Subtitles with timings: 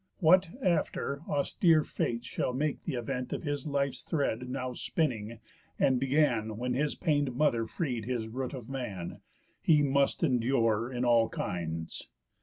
[0.17, 5.37] What, after, austere Fates shall make th' event Of his life's thread, now spinning,
[5.77, 9.19] and began When his pain'd mother freed his root of man,
[9.61, 12.07] He must endure in all kinds.